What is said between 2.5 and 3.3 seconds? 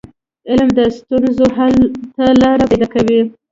پيداکوي.